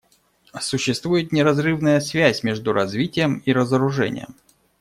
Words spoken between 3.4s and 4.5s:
и разоружением.